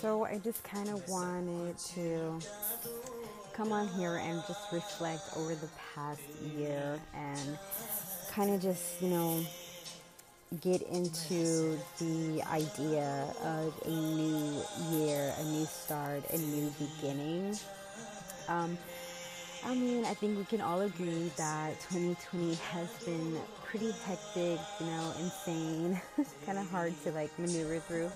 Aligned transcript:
so 0.00 0.24
I 0.24 0.38
just 0.38 0.62
kind 0.62 0.88
of 0.88 1.08
wanted 1.08 1.76
to 1.94 2.38
come 3.52 3.72
on 3.72 3.88
here 3.88 4.16
and 4.16 4.40
just 4.46 4.72
reflect 4.72 5.22
over 5.36 5.54
the 5.54 5.68
past 5.94 6.22
year 6.56 7.00
and 7.14 7.58
kind 8.30 8.54
of 8.54 8.62
just, 8.62 9.02
you 9.02 9.08
know, 9.08 9.44
get 10.60 10.82
into 10.82 11.76
the 11.98 12.42
idea 12.50 13.24
of 13.42 13.74
a 13.84 13.90
new 13.90 14.62
year, 14.92 15.34
a 15.36 15.44
new 15.44 15.66
start, 15.66 16.22
a 16.30 16.38
new 16.38 16.72
beginning. 16.78 17.56
Um, 18.48 18.78
I 19.64 19.74
mean, 19.74 20.04
I 20.04 20.14
think 20.14 20.38
we 20.38 20.44
can 20.44 20.60
all 20.60 20.82
agree 20.82 21.30
that 21.36 21.80
2020 21.90 22.54
has 22.54 22.88
been 23.04 23.36
pretty 23.64 23.90
hectic, 24.06 24.60
you 24.78 24.86
know, 24.86 25.12
insane, 25.18 26.00
kind 26.46 26.58
of 26.58 26.70
hard 26.70 26.94
to 27.02 27.10
like 27.10 27.36
maneuver 27.38 27.80
through. 27.80 28.10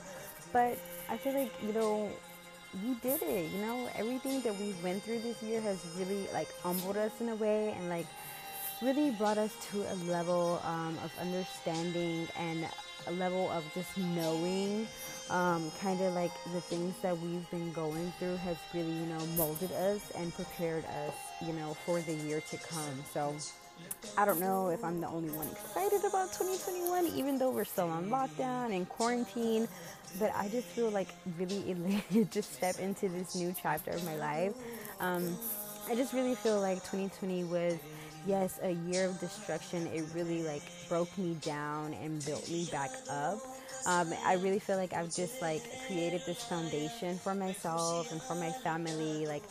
But 0.52 0.78
I 1.08 1.16
feel 1.16 1.34
like, 1.34 1.52
you 1.62 1.72
know, 1.72 2.10
we 2.82 2.94
did 3.02 3.22
it, 3.22 3.50
you 3.50 3.58
know, 3.58 3.88
everything 3.96 4.40
that 4.42 4.58
we 4.58 4.74
went 4.82 5.02
through 5.02 5.20
this 5.20 5.42
year 5.42 5.60
has 5.60 5.84
really 5.98 6.26
like 6.32 6.48
humbled 6.60 6.96
us 6.96 7.12
in 7.20 7.28
a 7.28 7.34
way 7.34 7.74
and 7.76 7.88
like 7.88 8.06
really 8.80 9.10
brought 9.10 9.38
us 9.38 9.54
to 9.70 9.82
a 9.82 9.96
level 10.10 10.60
um, 10.64 10.98
of 11.04 11.12
understanding 11.20 12.26
and 12.38 12.66
a 13.06 13.12
level 13.12 13.50
of 13.50 13.64
just 13.74 13.96
knowing 13.96 14.86
um, 15.30 15.70
kind 15.80 16.00
of 16.00 16.14
like 16.14 16.32
the 16.52 16.60
things 16.60 16.94
that 17.02 17.18
we've 17.18 17.48
been 17.50 17.72
going 17.72 18.12
through 18.18 18.36
has 18.36 18.56
really 18.74 18.92
you 18.92 19.06
know 19.06 19.24
molded 19.36 19.72
us 19.72 20.10
and 20.16 20.34
prepared 20.34 20.84
us 20.84 21.14
you 21.40 21.52
know 21.52 21.74
for 21.86 22.00
the 22.00 22.14
year 22.14 22.40
to 22.50 22.56
come. 22.58 23.04
So 23.12 23.34
I 24.16 24.24
don't 24.24 24.40
know 24.40 24.68
if 24.68 24.84
I'm 24.84 25.00
the 25.00 25.08
only 25.08 25.30
one 25.30 25.46
excited 25.48 26.04
about 26.04 26.32
2021, 26.32 27.06
even 27.06 27.38
though 27.38 27.50
we're 27.50 27.64
still 27.64 27.88
on 27.88 28.10
lockdown 28.10 28.74
and 28.74 28.88
quarantine. 28.88 29.68
But 30.18 30.32
I 30.34 30.48
just 30.48 30.66
feel 30.68 30.90
like 30.90 31.08
really 31.38 31.70
elated 31.70 32.30
to 32.32 32.42
step 32.42 32.78
into 32.78 33.08
this 33.08 33.34
new 33.34 33.54
chapter 33.60 33.90
of 33.90 34.04
my 34.04 34.16
life. 34.16 34.54
Um, 35.00 35.36
I 35.88 35.94
just 35.94 36.12
really 36.12 36.34
feel 36.34 36.60
like 36.60 36.78
2020 36.78 37.44
was 37.44 37.78
yes, 38.26 38.60
a 38.62 38.70
year 38.70 39.06
of 39.06 39.18
destruction. 39.18 39.86
It 39.88 40.04
really 40.14 40.42
like 40.42 40.62
broke 40.88 41.16
me 41.18 41.34
down 41.40 41.94
and 41.94 42.24
built 42.24 42.48
me 42.50 42.68
back 42.70 42.90
up. 43.10 43.38
Um, 43.86 44.12
I 44.24 44.34
really 44.34 44.60
feel 44.60 44.76
like 44.76 44.92
I've 44.92 45.12
just 45.14 45.42
like 45.42 45.62
created 45.86 46.22
this 46.26 46.42
foundation 46.44 47.18
for 47.18 47.34
myself 47.34 48.12
and 48.12 48.22
for 48.22 48.34
my 48.34 48.50
family. 48.50 49.26
Like, 49.26 49.42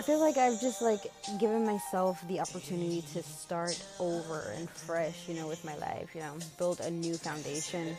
I 0.00 0.02
feel 0.02 0.18
like 0.18 0.38
I've 0.38 0.58
just 0.58 0.80
like 0.80 1.12
given 1.38 1.66
myself 1.66 2.26
the 2.26 2.40
opportunity 2.40 3.04
to 3.12 3.22
start 3.22 3.78
over 3.98 4.50
and 4.56 4.66
fresh, 4.70 5.28
you 5.28 5.34
know, 5.34 5.46
with 5.46 5.62
my 5.62 5.76
life, 5.76 6.14
you 6.14 6.22
know, 6.22 6.38
build 6.56 6.80
a 6.80 6.90
new 6.90 7.18
foundation. 7.18 7.98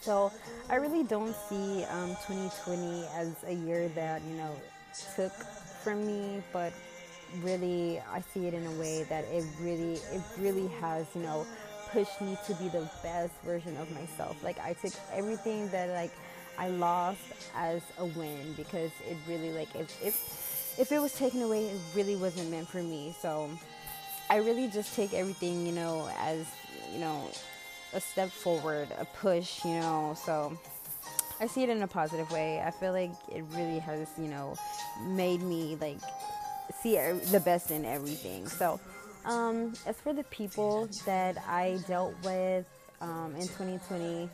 So 0.00 0.30
I 0.70 0.76
really 0.76 1.02
don't 1.02 1.34
see 1.48 1.82
um, 1.86 2.10
2020 2.28 3.06
as 3.16 3.34
a 3.48 3.52
year 3.52 3.88
that, 3.96 4.22
you 4.22 4.36
know, 4.36 4.54
took 5.16 5.32
from 5.82 6.06
me, 6.06 6.40
but 6.52 6.72
really 7.42 7.98
I 7.98 8.22
see 8.32 8.46
it 8.46 8.54
in 8.54 8.64
a 8.66 8.72
way 8.78 9.02
that 9.08 9.24
it 9.24 9.44
really 9.60 9.94
it 9.94 10.22
really 10.38 10.68
has 10.80 11.04
you 11.16 11.22
know 11.22 11.44
pushed 11.90 12.20
me 12.20 12.38
to 12.46 12.54
be 12.54 12.68
the 12.68 12.88
best 13.02 13.32
version 13.44 13.76
of 13.78 13.90
myself 13.90 14.40
like 14.44 14.60
I 14.60 14.74
took 14.74 14.92
everything 15.12 15.68
that 15.70 15.88
like 15.88 16.12
I 16.56 16.68
lost 16.68 17.18
as 17.56 17.82
a 17.98 18.04
win 18.04 18.54
because 18.56 18.92
it 19.10 19.16
really 19.26 19.50
like 19.50 19.74
if 19.74 20.00
if 20.00 20.43
if 20.78 20.92
it 20.92 21.00
was 21.00 21.12
taken 21.14 21.42
away 21.42 21.66
it 21.66 21.76
really 21.94 22.16
wasn't 22.16 22.50
meant 22.50 22.68
for 22.68 22.82
me. 22.82 23.14
So 23.20 23.50
I 24.30 24.36
really 24.36 24.68
just 24.68 24.94
take 24.94 25.12
everything 25.14 25.66
you 25.66 25.72
know 25.72 26.08
as 26.18 26.46
you 26.92 27.00
know 27.00 27.30
a 27.92 28.00
step 28.00 28.30
forward 28.30 28.88
a 28.98 29.04
push 29.04 29.64
you 29.64 29.72
know. 29.72 30.16
So 30.24 30.56
I 31.40 31.46
see 31.46 31.62
it 31.62 31.68
in 31.68 31.82
a 31.82 31.88
positive 31.88 32.30
way. 32.30 32.60
I 32.60 32.70
feel 32.70 32.92
like 32.92 33.12
it 33.32 33.44
really 33.50 33.78
has 33.78 34.08
you 34.18 34.28
know 34.28 34.54
made 35.02 35.42
me 35.42 35.76
like 35.80 35.98
see 36.80 36.96
the 36.96 37.40
best 37.44 37.70
in 37.70 37.84
everything. 37.84 38.48
So, 38.48 38.80
um, 39.24 39.74
as 39.86 39.96
for 39.96 40.12
the 40.12 40.24
people 40.24 40.88
that 41.06 41.36
I 41.48 41.78
dealt 41.86 42.14
with 42.22 42.66
um, 43.00 43.34
in 43.36 43.42
2020, 43.42 44.28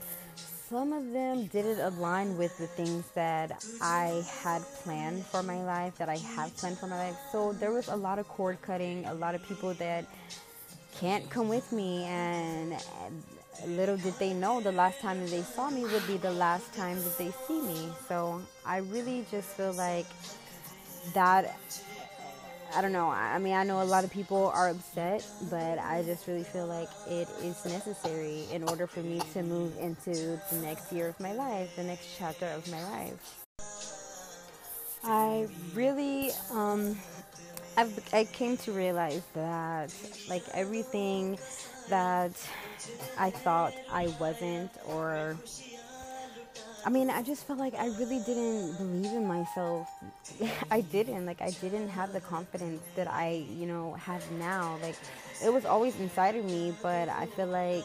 some 0.71 0.93
of 0.93 1.13
them 1.13 1.47
didn't 1.47 1.81
align 1.81 2.39
with 2.39 2.57
the 2.59 2.69
things 2.69 3.05
that 3.17 3.65
I 3.83 4.23
had 4.41 4.63
planned 4.85 5.27
for 5.27 5.43
my 5.43 5.61
life, 5.65 5.97
that 5.99 6.09
I 6.09 6.17
have 6.17 6.57
planned 6.57 6.79
for 6.79 6.87
my 6.87 7.09
life. 7.09 7.17
So 7.33 7.53
there 7.53 7.73
was 7.73 7.89
a 7.89 7.97
lot 7.97 8.21
of 8.21 8.29
cord 8.29 8.63
cutting, 8.63 9.05
a 9.07 9.15
lot 9.15 9.35
of 9.35 9.43
people 9.43 9.75
that 9.75 10.05
can't 10.95 11.29
come 11.29 11.49
with 11.49 11.73
me, 11.73 12.05
and 12.05 12.77
little 13.67 13.97
did 13.97 14.15
they 14.21 14.33
know 14.33 14.61
the 14.61 14.71
last 14.71 15.01
time 15.01 15.21
that 15.21 15.31
they 15.31 15.43
saw 15.43 15.71
me 15.71 15.83
would 15.83 16.07
be 16.07 16.19
the 16.19 16.31
last 16.31 16.73
time 16.73 17.03
that 17.03 17.19
they 17.19 17.33
see 17.49 17.61
me. 17.63 17.89
So 18.07 18.41
I 18.65 18.77
really 18.77 19.27
just 19.29 19.49
feel 19.49 19.73
like 19.73 20.07
that 21.15 21.57
I 22.75 22.83
don't 22.83 22.93
know. 22.93 23.09
I 23.09 23.39
mean, 23.39 23.55
I 23.55 23.65
know 23.65 23.83
a 23.83 23.85
lot 23.85 24.05
of 24.05 24.11
people 24.11 24.53
are 24.55 24.69
upset, 24.69 25.27
but 25.51 25.79
I 25.79 26.03
just 26.05 26.27
really 26.27 26.45
feel 26.45 26.67
like 26.67 26.89
it 27.09 27.29
is 27.43 27.65
necessary 27.65 28.45
in 28.53 28.63
order 28.63 28.87
for 28.87 29.01
me 29.01 29.21
to 29.33 29.43
move 29.43 29.77
into 29.79 30.39
the 30.51 30.57
next 30.63 30.93
year 30.93 31.09
of 31.09 31.19
my 31.19 31.33
life, 31.33 31.75
the 31.77 31.83
next 31.83 32.17
chapter 32.17 32.47
of 32.47 32.71
my 32.71 32.83
life. 32.91 33.45
I 35.03 35.49
really, 35.75 36.31
um, 36.53 36.97
I've, 37.77 37.99
I 38.13 38.25
came 38.25 38.57
to 38.59 38.73
realize 38.73 39.23
that, 39.35 39.93
like, 40.29 40.45
everything 40.55 41.39
that 41.89 42.33
I 43.19 43.31
thought 43.31 43.75
I 43.91 44.15
wasn't 44.21 44.71
or 44.87 45.37
I 46.85 46.89
mean, 46.89 47.11
I 47.11 47.23
just 47.23 47.47
felt 47.47 47.59
like 47.59 47.75
I 47.75 47.89
really 47.99 48.21
didn't 48.21 48.77
believe 48.79 49.13
in 49.13 49.27
myself. 49.27 49.89
I 50.71 50.81
didn't. 50.81 51.27
Like, 51.27 51.43
I 51.43 51.51
didn't 51.51 51.89
have 51.89 52.13
the 52.13 52.21
confidence 52.21 52.83
that 52.97 53.07
I, 53.07 53.45
you 53.51 53.67
know, 53.67 53.95
have 53.95 54.23
now. 54.33 54.79
Like, 54.83 54.97
it 55.45 55.53
was 55.53 55.67
always 55.67 55.99
inside 56.01 56.37
of 56.37 56.45
me, 56.45 56.75
but 56.83 57.09
I 57.11 57.27
feel 57.27 57.49
like 57.49 57.85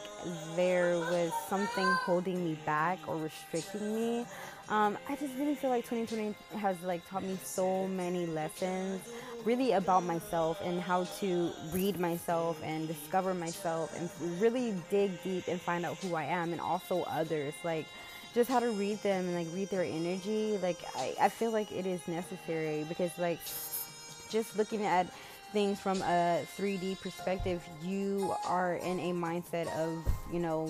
there 0.55 0.97
was 0.97 1.33
something 1.49 1.85
holding 1.85 2.43
me 2.45 2.57
back 2.65 2.99
or 3.07 3.17
restricting 3.17 3.95
me. 3.95 4.25
Um, 4.69 4.97
I 5.07 5.15
just 5.15 5.33
really 5.37 5.55
feel 5.55 5.69
like 5.69 5.83
2020 5.83 6.33
has 6.57 6.81
like 6.81 7.07
taught 7.07 7.23
me 7.23 7.37
so 7.43 7.87
many 7.87 8.25
lessons, 8.25 9.01
really 9.43 9.73
about 9.73 10.03
myself 10.03 10.59
and 10.63 10.81
how 10.81 11.03
to 11.19 11.51
read 11.71 11.99
myself 11.99 12.59
and 12.63 12.87
discover 12.87 13.33
myself 13.33 13.95
and 13.99 14.09
really 14.41 14.73
dig 14.89 15.21
deep 15.23 15.47
and 15.47 15.61
find 15.61 15.85
out 15.85 15.97
who 15.97 16.15
I 16.15 16.23
am 16.23 16.51
and 16.51 16.59
also 16.59 17.03
others. 17.03 17.53
Like 17.63 17.85
just 18.35 18.49
how 18.49 18.59
to 18.59 18.69
read 18.71 19.01
them 19.01 19.25
and 19.25 19.35
like 19.35 19.47
read 19.55 19.69
their 19.69 19.83
energy 19.83 20.59
like 20.61 20.77
I, 20.95 21.15
I 21.21 21.29
feel 21.29 21.51
like 21.51 21.71
it 21.71 21.85
is 21.85 22.05
necessary 22.07 22.85
because 22.87 23.11
like 23.17 23.39
just 24.29 24.57
looking 24.57 24.83
at 24.83 25.07
things 25.53 25.79
from 25.79 26.01
a 26.01 26.45
3d 26.57 26.99
perspective 26.99 27.63
you 27.81 28.35
are 28.45 28.75
in 28.75 28.99
a 28.99 29.13
mindset 29.13 29.67
of 29.77 30.05
you 30.31 30.39
know 30.39 30.69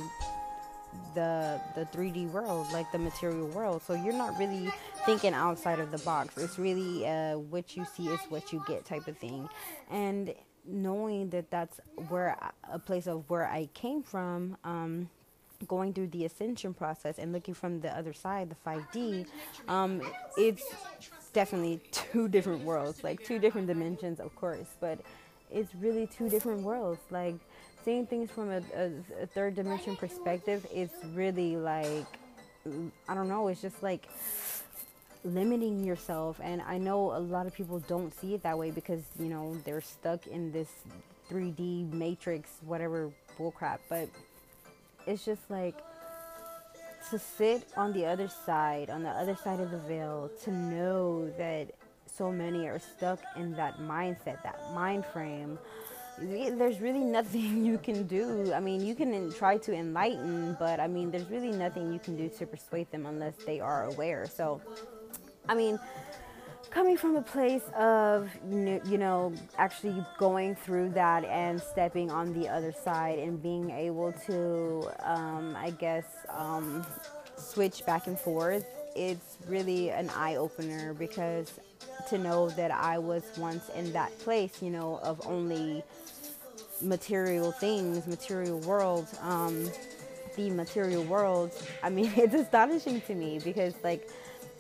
the 1.15 1.59
the 1.73 1.85
3d 1.85 2.29
world 2.31 2.67
like 2.71 2.91
the 2.91 2.99
material 2.99 3.47
world. 3.47 3.81
So 3.81 3.93
you're 3.93 4.13
not 4.13 4.37
really 4.37 4.71
thinking 5.05 5.33
outside 5.33 5.79
of 5.79 5.91
the 5.91 5.97
box. 5.99 6.37
It's 6.37 6.57
really 6.57 7.05
uh, 7.05 7.37
what 7.37 7.75
you 7.75 7.85
see 7.85 8.07
is 8.07 8.19
what 8.29 8.53
you 8.53 8.63
get 8.67 8.85
type 8.85 9.07
of 9.07 9.17
thing. 9.17 9.49
And 9.89 10.33
knowing 10.67 11.29
that 11.29 11.51
that's 11.51 11.79
where 12.09 12.37
a 12.71 12.79
place 12.79 13.05
of 13.05 13.29
where 13.29 13.45
i 13.45 13.69
came 13.75 14.01
from 14.01 14.57
um, 14.63 15.07
going 15.67 15.93
through 15.93 16.07
the 16.07 16.25
ascension 16.25 16.73
process 16.73 17.17
and 17.17 17.31
looking 17.31 17.53
from 17.53 17.81
the 17.81 17.95
other 17.95 18.13
side, 18.13 18.49
the 18.49 18.69
5D, 18.69 19.27
um, 19.67 20.01
it's 20.37 20.63
definitely 21.33 21.81
two 21.91 22.27
different 22.27 22.63
worlds, 22.63 23.03
like 23.03 23.23
two 23.23 23.39
different 23.39 23.67
dimensions, 23.67 24.19
of 24.19 24.35
course, 24.35 24.75
but 24.79 24.99
it's 25.51 25.73
really 25.75 26.07
two 26.07 26.29
different 26.29 26.61
worlds. 26.61 27.01
Like 27.09 27.35
seeing 27.83 28.05
things 28.05 28.31
from 28.31 28.51
a, 28.51 28.61
a, 28.75 28.91
a 29.23 29.25
third 29.27 29.55
dimension 29.55 29.95
perspective, 29.95 30.65
it's 30.73 30.93
really 31.13 31.57
like, 31.57 32.05
I 33.07 33.13
don't 33.13 33.27
know, 33.27 33.47
it's 33.47 33.61
just 33.61 33.83
like 33.83 34.07
limiting 35.23 35.83
yourself. 35.83 36.39
And 36.41 36.61
I 36.61 36.77
know 36.77 37.15
a 37.15 37.19
lot 37.19 37.47
of 37.47 37.53
people 37.53 37.79
don't 37.79 38.13
see 38.19 38.33
it 38.33 38.43
that 38.43 38.57
way 38.57 38.71
because, 38.71 39.01
you 39.19 39.27
know, 39.27 39.57
they're 39.65 39.81
stuck 39.81 40.25
in 40.27 40.51
this 40.51 40.69
3D 41.29 41.91
matrix, 41.91 42.49
whatever 42.65 43.11
bullcrap. 43.37 43.79
But 43.89 44.09
it's 45.07 45.25
just 45.25 45.49
like 45.49 45.75
to 47.09 47.19
sit 47.19 47.67
on 47.77 47.93
the 47.93 48.05
other 48.05 48.27
side, 48.27 48.89
on 48.89 49.03
the 49.03 49.09
other 49.09 49.35
side 49.35 49.59
of 49.59 49.71
the 49.71 49.77
veil, 49.77 50.29
to 50.43 50.51
know 50.51 51.29
that 51.37 51.67
so 52.05 52.31
many 52.31 52.67
are 52.67 52.79
stuck 52.79 53.19
in 53.35 53.55
that 53.55 53.79
mindset, 53.79 54.41
that 54.43 54.59
mind 54.73 55.05
frame. 55.05 55.59
There's 56.17 56.79
really 56.79 57.03
nothing 57.03 57.65
you 57.69 57.77
can 57.77 58.07
do. 58.07 58.53
I 58.53 58.59
mean, 58.59 58.85
you 58.85 58.95
can 58.95 59.31
try 59.33 59.57
to 59.57 59.73
enlighten, 59.73 60.55
but 60.59 60.79
I 60.79 60.87
mean, 60.87 61.11
there's 61.11 61.29
really 61.29 61.51
nothing 61.51 61.91
you 61.91 61.99
can 61.99 62.15
do 62.15 62.29
to 62.37 62.45
persuade 62.45 62.89
them 62.91 63.05
unless 63.05 63.35
they 63.45 63.59
are 63.59 63.85
aware. 63.85 64.25
So, 64.25 64.61
I 65.47 65.55
mean, 65.55 65.77
coming 66.75 66.97
from 66.97 67.15
a 67.15 67.21
place 67.21 67.63
of 67.77 68.29
you 68.51 68.97
know 68.97 69.33
actually 69.57 70.05
going 70.17 70.53
through 70.53 70.89
that 70.89 71.23
and 71.23 71.61
stepping 71.61 72.11
on 72.11 72.33
the 72.33 72.49
other 72.49 72.73
side 72.73 73.17
and 73.17 73.41
being 73.41 73.71
able 73.71 74.11
to 74.11 74.85
um, 75.03 75.55
i 75.55 75.69
guess 75.69 76.03
um, 76.29 76.85
switch 77.37 77.85
back 77.85 78.07
and 78.07 78.19
forth 78.19 78.65
it's 78.93 79.37
really 79.47 79.89
an 79.89 80.09
eye 80.09 80.35
opener 80.35 80.93
because 80.93 81.59
to 82.09 82.17
know 82.17 82.49
that 82.51 82.71
I 82.71 82.97
was 82.97 83.23
once 83.37 83.69
in 83.69 83.91
that 83.93 84.17
place, 84.19 84.61
you 84.61 84.69
know, 84.69 84.99
of 85.03 85.21
only 85.25 85.83
material 86.81 87.51
things, 87.51 88.05
material 88.07 88.59
world, 88.59 89.07
um, 89.21 89.69
the 90.35 90.49
material 90.49 91.03
world. 91.03 91.51
I 91.83 91.89
mean, 91.89 92.11
it's 92.15 92.33
astonishing 92.33 93.01
to 93.01 93.15
me 93.15 93.39
because, 93.43 93.73
like, 93.83 94.07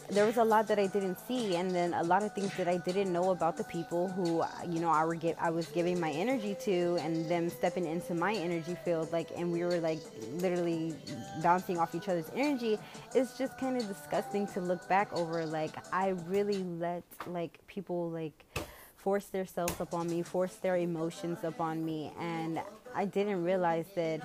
there 0.09 0.25
was 0.25 0.37
a 0.37 0.43
lot 0.43 0.67
that 0.67 0.79
I 0.79 0.87
didn't 0.87 1.17
see, 1.27 1.55
and 1.55 1.71
then 1.71 1.93
a 1.93 2.03
lot 2.03 2.23
of 2.23 2.33
things 2.33 2.55
that 2.57 2.67
I 2.67 2.77
didn't 2.77 3.11
know 3.11 3.31
about 3.31 3.57
the 3.57 3.63
people 3.63 4.07
who, 4.09 4.43
you 4.69 4.79
know, 4.79 4.89
I 4.89 5.03
were 5.05 5.17
I 5.39 5.49
was 5.49 5.67
giving 5.67 5.99
my 5.99 6.11
energy 6.11 6.55
to, 6.61 6.97
and 7.01 7.29
them 7.29 7.49
stepping 7.49 7.85
into 7.85 8.13
my 8.13 8.33
energy 8.33 8.75
field, 8.85 9.11
like, 9.11 9.29
and 9.35 9.51
we 9.51 9.63
were 9.63 9.79
like 9.79 9.99
literally 10.33 10.95
bouncing 11.41 11.77
off 11.79 11.95
each 11.95 12.07
other's 12.07 12.29
energy. 12.35 12.77
It's 13.13 13.37
just 13.37 13.57
kind 13.57 13.77
of 13.77 13.87
disgusting 13.87 14.47
to 14.47 14.61
look 14.61 14.87
back 14.87 15.11
over. 15.13 15.45
Like, 15.45 15.75
I 15.91 16.09
really 16.27 16.63
let 16.63 17.03
like 17.25 17.59
people 17.67 18.09
like 18.09 18.45
force 18.97 19.25
themselves 19.25 19.79
upon 19.79 20.09
me, 20.09 20.21
force 20.23 20.55
their 20.55 20.77
emotions 20.77 21.39
upon 21.43 21.83
me, 21.83 22.11
and 22.19 22.61
I 22.93 23.05
didn't 23.05 23.43
realize 23.43 23.85
that 23.95 24.21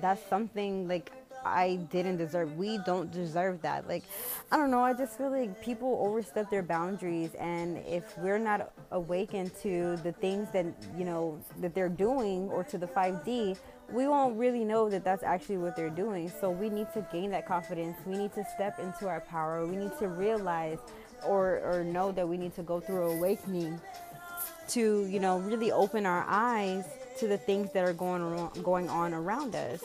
that's 0.00 0.22
something 0.28 0.88
like 0.88 1.12
I 1.44 1.76
didn't 1.90 2.16
deserve. 2.16 2.56
We 2.56 2.78
don't 2.78 3.10
deserve 3.10 3.62
that. 3.62 3.88
Like, 3.88 4.04
I 4.50 4.56
don't 4.56 4.70
know. 4.70 4.82
I 4.82 4.92
just 4.92 5.18
feel 5.18 5.30
like 5.30 5.62
people 5.62 5.98
overstep 6.00 6.50
their 6.50 6.62
boundaries, 6.62 7.34
and 7.38 7.78
if 7.86 8.16
we're 8.18 8.38
not 8.38 8.72
awakened 8.90 9.52
to 9.62 9.96
the 10.02 10.12
things 10.12 10.48
that 10.52 10.66
you 10.96 11.04
know 11.04 11.38
that 11.60 11.74
they're 11.74 11.88
doing 11.88 12.48
or 12.50 12.64
to 12.64 12.78
the 12.78 12.86
5D, 12.86 13.56
we 13.90 14.08
won't 14.08 14.38
really 14.38 14.64
know 14.64 14.88
that 14.88 15.04
that's 15.04 15.22
actually 15.22 15.58
what 15.58 15.76
they're 15.76 15.90
doing. 15.90 16.32
So 16.40 16.50
we 16.50 16.70
need 16.70 16.88
to 16.94 17.06
gain 17.12 17.30
that 17.30 17.46
confidence. 17.46 17.96
We 18.06 18.16
need 18.16 18.32
to 18.34 18.44
step 18.54 18.78
into 18.78 19.08
our 19.08 19.20
power. 19.20 19.66
We 19.66 19.76
need 19.76 19.96
to 19.98 20.08
realize 20.08 20.78
or 21.24 21.60
or 21.60 21.84
know 21.84 22.12
that 22.12 22.28
we 22.28 22.36
need 22.36 22.54
to 22.56 22.62
go 22.62 22.80
through 22.80 23.12
awakening 23.12 23.80
to 24.68 25.06
you 25.06 25.20
know 25.20 25.38
really 25.38 25.72
open 25.72 26.06
our 26.06 26.24
eyes 26.28 26.84
to 27.18 27.26
the 27.26 27.38
things 27.38 27.70
that 27.72 27.84
are 27.84 27.92
going 27.92 28.22
on, 28.22 28.50
going 28.62 28.88
on 28.88 29.12
around 29.12 29.54
us. 29.54 29.82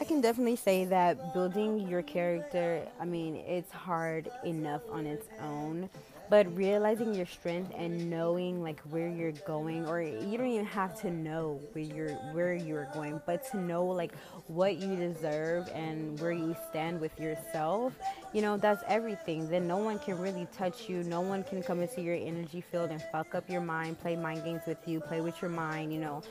I 0.00 0.04
can 0.04 0.22
definitely 0.22 0.56
say 0.56 0.86
that 0.86 1.34
building 1.34 1.86
your 1.86 2.00
character, 2.00 2.86
I 2.98 3.04
mean, 3.04 3.36
it's 3.36 3.70
hard 3.70 4.30
enough 4.46 4.80
on 4.90 5.04
its 5.04 5.28
own, 5.42 5.90
but 6.30 6.46
realizing 6.56 7.12
your 7.12 7.26
strength 7.26 7.70
and 7.76 8.08
knowing 8.08 8.62
like 8.62 8.80
where 8.88 9.10
you're 9.10 9.32
going 9.46 9.86
or 9.86 10.00
you 10.00 10.38
don't 10.38 10.46
even 10.46 10.64
have 10.64 10.98
to 11.02 11.10
know 11.10 11.60
where 11.72 11.84
you're 11.84 12.14
where 12.32 12.54
you're 12.54 12.88
going, 12.94 13.20
but 13.26 13.46
to 13.50 13.58
know 13.58 13.84
like 13.84 14.12
what 14.46 14.78
you 14.78 14.96
deserve 14.96 15.68
and 15.74 16.18
where 16.18 16.32
you 16.32 16.56
stand 16.70 16.98
with 16.98 17.20
yourself, 17.20 17.92
you 18.32 18.42
know, 18.42 18.56
that's 18.56 18.82
everything. 18.86 19.48
Then 19.48 19.66
no 19.66 19.78
one 19.78 19.98
can 19.98 20.18
really 20.18 20.46
touch 20.56 20.88
you. 20.88 21.02
No 21.04 21.20
one 21.20 21.42
can 21.44 21.62
come 21.62 21.80
into 21.80 22.00
your 22.00 22.16
energy 22.16 22.60
field 22.60 22.90
and 22.90 23.02
fuck 23.12 23.34
up 23.34 23.48
your 23.48 23.60
mind, 23.60 24.00
play 24.00 24.16
mind 24.16 24.44
games 24.44 24.62
with 24.66 24.78
you, 24.86 25.00
play 25.00 25.20
with 25.20 25.40
your 25.42 25.50
mind, 25.50 25.92
you 25.92 26.00
know 26.00 26.22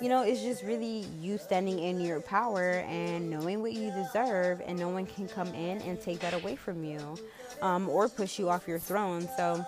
you 0.00 0.08
know, 0.10 0.22
it's 0.22 0.42
just 0.42 0.62
really 0.62 1.06
you 1.20 1.38
standing 1.38 1.78
in 1.78 2.00
your 2.00 2.20
power 2.20 2.84
and 2.86 3.30
knowing 3.30 3.62
what 3.62 3.72
you 3.72 3.90
deserve, 3.92 4.60
and 4.66 4.78
no 4.78 4.88
one 4.88 5.06
can 5.06 5.26
come 5.26 5.48
in 5.48 5.80
and 5.82 6.00
take 6.00 6.20
that 6.20 6.34
away 6.34 6.54
from 6.54 6.84
you 6.84 7.16
um, 7.62 7.88
or 7.88 8.08
push 8.08 8.38
you 8.38 8.50
off 8.50 8.68
your 8.68 8.78
throne. 8.78 9.26
So 9.36 9.64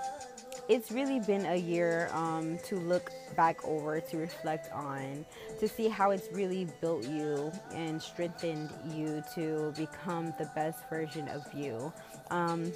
it's 0.68 0.90
really 0.90 1.20
been 1.20 1.46
a 1.46 1.56
year 1.56 2.10
um, 2.12 2.58
to 2.64 2.76
look 2.76 3.10
back 3.36 3.64
over, 3.64 4.00
to 4.00 4.16
reflect 4.18 4.70
on, 4.72 5.24
to 5.58 5.66
see 5.66 5.88
how 5.88 6.10
it's 6.10 6.28
really 6.32 6.66
built 6.80 7.04
you 7.04 7.50
and 7.72 8.00
strengthened 8.00 8.70
you 8.92 9.22
to 9.34 9.72
become 9.76 10.34
the 10.38 10.50
best 10.54 10.78
version 10.90 11.26
of 11.28 11.42
you. 11.54 11.92
Um, 12.30 12.70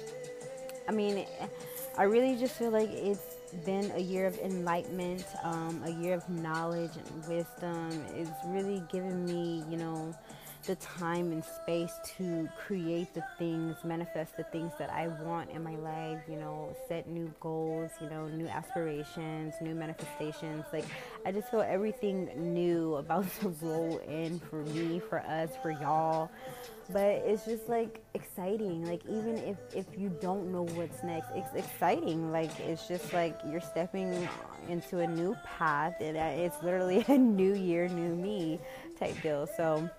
I 0.87 0.91
mean, 0.91 1.25
I 1.97 2.03
really 2.03 2.35
just 2.35 2.55
feel 2.55 2.71
like 2.71 2.89
it's 2.89 3.37
been 3.65 3.91
a 3.91 3.99
year 3.99 4.25
of 4.25 4.37
enlightenment, 4.39 5.25
um, 5.43 5.81
a 5.85 5.91
year 5.91 6.15
of 6.15 6.27
knowledge 6.29 6.91
and 6.97 7.27
wisdom. 7.27 8.03
It's 8.15 8.31
really 8.47 8.81
given 8.91 9.25
me, 9.25 9.63
you 9.69 9.77
know, 9.77 10.15
the 10.63 10.75
time 10.75 11.31
and 11.31 11.43
space 11.43 11.93
to 12.17 12.47
create 12.65 13.13
the 13.13 13.23
things, 13.37 13.75
manifest 13.83 14.37
the 14.37 14.43
things 14.45 14.71
that 14.79 14.89
I 14.89 15.07
want 15.07 15.49
in 15.51 15.63
my 15.63 15.75
life, 15.75 16.19
you 16.29 16.37
know, 16.37 16.75
set 16.87 17.07
new 17.07 17.33
goals, 17.39 17.91
you 18.01 18.09
know, 18.09 18.27
new 18.27 18.47
aspirations, 18.47 19.53
new 19.61 19.75
manifestations. 19.75 20.65
Like, 20.71 20.85
I 21.25 21.31
just 21.31 21.49
feel 21.49 21.61
everything 21.61 22.29
new 22.53 22.95
about 22.95 23.25
to 23.41 23.49
roll 23.61 23.97
in 24.07 24.39
for 24.39 24.63
me, 24.63 24.99
for 24.99 25.19
us, 25.19 25.49
for 25.61 25.71
y'all. 25.71 26.31
But 26.91 27.23
it's 27.25 27.45
just 27.45 27.69
like 27.69 28.01
exciting. 28.13 28.85
Like, 28.85 29.03
even 29.05 29.37
if, 29.37 29.57
if 29.73 29.85
you 29.97 30.09
don't 30.21 30.51
know 30.51 30.65
what's 30.75 31.03
next, 31.03 31.29
it's 31.35 31.53
exciting. 31.55 32.31
Like, 32.31 32.57
it's 32.59 32.87
just 32.87 33.13
like 33.13 33.39
you're 33.49 33.61
stepping 33.61 34.27
into 34.69 34.99
a 34.99 35.07
new 35.07 35.35
path, 35.45 35.95
and 35.99 36.17
uh, 36.17 36.21
it's 36.21 36.61
literally 36.63 37.03
a 37.07 37.17
new 37.17 37.53
year, 37.53 37.87
new 37.87 38.15
me 38.15 38.59
type 38.99 39.21
deal. 39.21 39.47
So, 39.57 39.89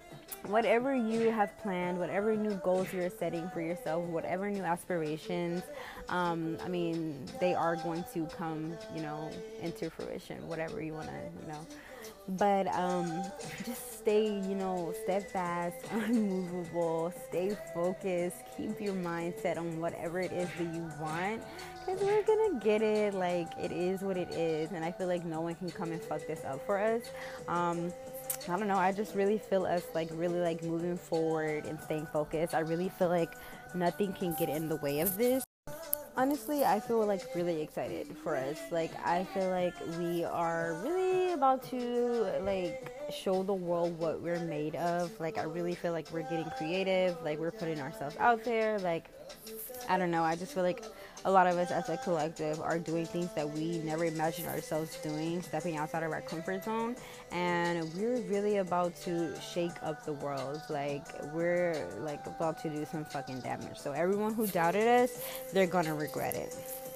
whatever 0.47 0.95
you 0.95 1.31
have 1.31 1.57
planned, 1.59 1.99
whatever 1.99 2.37
new 2.37 2.55
goals 2.57 2.93
you're 2.93 3.11
setting 3.11 3.49
for 3.51 3.61
yourself, 3.61 4.05
whatever 4.05 4.51
new 4.51 4.63
aspirations, 4.63 5.63
um, 6.09 6.59
I 6.65 6.69
mean, 6.69 7.25
they 7.41 7.55
are 7.55 7.77
going 7.77 8.05
to 8.15 8.27
come, 8.27 8.77
you 8.95 9.03
know, 9.03 9.31
into 9.63 9.91
fruition, 9.91 10.47
whatever 10.47 10.83
you 10.83 10.93
want 10.93 11.09
to, 11.09 11.43
you 11.43 11.49
know. 11.53 11.67
But 12.27 12.67
um, 12.69 13.23
just 13.65 13.99
stay, 13.99 14.27
you 14.27 14.55
know, 14.55 14.95
steadfast, 15.05 15.77
unmovable, 15.93 17.13
stay 17.29 17.57
focused, 17.75 18.37
keep 18.57 18.81
your 18.81 18.95
mindset 18.95 19.59
on 19.59 19.79
whatever 19.81 20.21
it 20.21 20.33
is 20.33 20.49
that 20.59 20.75
you 20.75 20.91
want. 21.01 21.43
Because 21.85 22.01
we're 22.01 22.23
gonna 22.23 22.61
get 22.61 22.81
it, 22.81 23.13
like, 23.13 23.49
it 23.63 23.73
is 23.73 24.01
what 24.01 24.17
it 24.17 24.31
is. 24.31 24.73
And 24.73 24.83
I 24.85 24.91
feel 24.91 25.07
like 25.07 25.25
no 25.25 25.43
one 25.43 25.55
can 25.55 25.71
come 25.71 25.93
and 25.93 26.01
fuck 26.01 26.27
this 26.27 26.43
up 26.45 26.65
for 26.65 26.79
us. 26.79 27.03
Um, 27.47 27.93
I 28.49 28.59
don't 28.59 28.69
know. 28.69 28.77
I 28.77 28.93
just 28.93 29.15
really 29.15 29.39
feel 29.39 29.65
us 29.65 29.83
like 29.95 30.09
really 30.13 30.41
like 30.41 30.63
moving 30.63 30.97
forward 30.97 31.65
and 31.65 31.81
staying 31.81 32.07
focused. 32.13 32.55
I 32.55 32.61
really 32.61 32.91
feel 32.91 33.09
like 33.09 33.33
nothing 33.75 34.13
can 34.13 34.35
get 34.39 34.49
in 34.49 34.69
the 34.69 34.77
way 34.77 35.01
of 35.01 35.17
this. 35.17 35.45
Honestly, 36.17 36.65
I 36.65 36.79
feel 36.79 37.05
like 37.07 37.23
really 37.35 37.61
excited 37.61 38.07
for 38.23 38.37
us. 38.37 38.59
Like 38.71 38.93
I 39.05 39.25
feel 39.25 39.49
like 39.49 39.75
we 39.99 40.25
are 40.25 40.77
really 40.85 41.33
about 41.33 41.63
to 41.71 42.33
like 42.43 42.93
show 43.11 43.43
the 43.43 43.55
world 43.55 43.99
what 43.99 44.21
we're 44.21 44.39
made 44.41 44.77
of. 44.77 45.11
Like 45.19 45.39
I 45.39 45.43
really 45.43 45.75
feel 45.75 45.93
like 45.93 46.07
we're 46.13 46.23
getting 46.23 46.51
creative, 46.57 47.17
like 47.25 47.39
we're 47.39 47.51
putting 47.51 47.81
ourselves 47.81 48.17
out 48.21 48.45
there. 48.45 48.79
Like 48.79 49.07
I 49.89 49.99
don't 49.99 50.11
know, 50.11 50.23
I 50.23 50.37
just 50.37 50.53
feel 50.53 50.63
like 50.63 50.85
a 51.25 51.31
lot 51.31 51.47
of 51.47 51.57
us 51.57 51.71
as 51.71 51.89
a 51.89 51.97
collective 51.97 52.61
are 52.61 52.79
doing 52.79 53.07
things 53.07 53.33
that 53.35 53.49
we 53.49 53.79
never 53.79 54.05
imagined 54.05 54.47
ourselves 54.49 54.99
doing, 55.03 55.41
stepping 55.43 55.77
outside 55.77 56.03
of 56.03 56.13
our 56.13 56.21
comfort 56.21 56.65
zone. 56.65 56.97
And 57.33 57.93
we're 57.95 58.21
really 58.23 58.59
about 58.59 58.95
to 59.03 59.35
shake 59.41 59.73
up 59.83 60.05
the 60.05 60.13
world. 60.13 60.61
Like, 60.69 61.07
we're 61.33 61.87
like 62.01 62.27
about 62.27 62.61
to 62.63 62.69
do 62.69 62.85
some 62.85 63.05
fucking 63.05 63.41
damage. 63.41 63.79
So, 63.79 63.93
everyone 63.93 64.35
who 64.35 64.47
doubted 64.47 64.87
us, 64.87 65.23
they're 65.53 65.67
gonna 65.67 65.95
regret 65.95 66.35
it. 66.35 66.55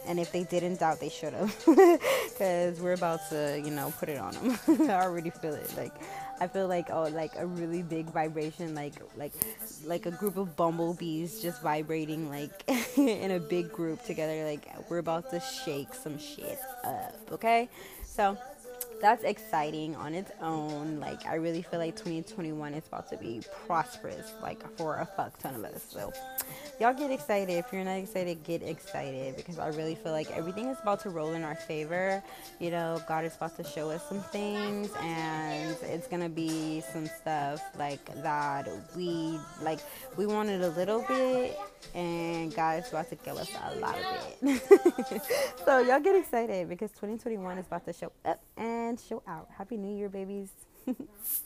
And 0.09 0.19
if 0.19 0.33
they 0.33 0.45
didn't 0.45 0.81
doubt, 0.81 1.01
they 1.01 1.11
should 1.11 1.35
have. 1.35 1.55
Because 2.29 2.81
we're 2.81 2.95
about 2.95 3.21
to, 3.31 3.61
you 3.63 3.71
know, 3.71 3.93
put 3.99 4.09
it 4.09 4.19
on 4.19 4.33
them. 4.35 4.59
I 4.91 5.03
already 5.03 5.31
feel 5.31 5.55
it. 5.55 5.77
Like, 5.77 5.93
I 6.41 6.47
feel 6.47 6.69
like 6.69 6.89
oh 6.91 7.05
like 7.05 7.33
a 7.37 7.47
really 7.47 7.83
big 7.83 8.07
vibration 8.07 8.75
like 8.75 8.95
like 9.17 9.33
like 9.85 10.07
a 10.07 10.11
group 10.11 10.37
of 10.37 10.57
bumblebees 10.57 11.41
just 11.41 11.61
vibrating 11.63 12.31
like 12.31 12.63
in 12.97 13.33
a 13.33 13.41
big 13.41 13.73
group 13.73 14.05
together 14.05 14.45
like 14.45 14.69
we're 14.89 14.99
about 14.99 15.31
to 15.31 15.41
shake 15.41 15.95
some 15.95 16.19
shit 16.19 16.59
up 16.85 17.15
okay 17.33 17.69
so 18.05 18.39
that's 19.01 19.25
exciting 19.25 19.95
on 19.97 20.15
its 20.15 20.31
own 20.41 21.01
like 21.01 21.25
I 21.27 21.37
really 21.37 21.63
feel 21.63 21.81
like 21.81 21.97
2021 21.97 22.75
is 22.75 22.87
about 22.87 23.09
to 23.11 23.17
be 23.17 23.43
prosperous 23.67 24.33
like 24.43 24.63
for 24.77 24.99
a 24.99 25.07
fuck 25.07 25.39
ton 25.39 25.57
of 25.57 25.65
us 25.65 25.85
so 25.89 26.13
y'all 26.81 26.95
get 26.95 27.11
excited. 27.11 27.53
If 27.53 27.73
you're 27.73 27.85
not 27.85 27.99
excited, 27.99 28.43
get 28.45 28.63
excited 28.63 29.37
because 29.37 29.59
I 29.59 29.69
really 29.69 29.95
feel 29.95 30.13
like 30.13 30.31
everything 30.31 30.67
is 30.69 30.79
about 30.81 31.01
to 31.01 31.11
roll 31.11 31.33
in 31.33 31.43
our 31.43 31.55
favor. 31.55 32.23
You 32.61 32.71
know, 32.71 33.01
God 33.09 33.25
is 33.25 33.37
about 33.37 33.57
to 33.57 33.65
show 33.65 33.91
us 33.91 34.07
some 34.09 34.21
things, 34.21 34.91
and 35.01 35.77
it's 35.83 36.07
gonna 36.07 36.29
be 36.29 36.83
some 36.93 37.07
stuff 37.07 37.63
like 37.79 38.05
that 38.23 38.69
we 38.97 39.39
like. 39.63 39.81
We 40.17 40.27
wanted 40.27 40.63
a 40.63 40.71
little 40.71 41.05
bit, 41.09 41.59
and 41.95 42.55
God 42.55 42.83
is 42.83 42.89
about 42.89 43.09
to 43.11 43.17
give 43.17 43.37
us 43.37 43.51
a 43.65 43.77
lot 43.77 43.97
of 43.97 44.35
it. 44.43 45.23
so 45.65 45.79
y'all 45.81 46.01
get 46.01 46.17
excited 46.17 46.69
because 46.69 46.91
2021 46.93 47.59
is 47.59 47.67
about 47.67 47.85
to 47.87 47.93
show 47.93 48.13
up 48.25 48.43
and 48.57 48.99
show 49.01 49.23
out. 49.27 49.49
Happy 49.57 49.77
New 49.77 49.97
Year, 49.97 50.09
babies. 50.09 50.51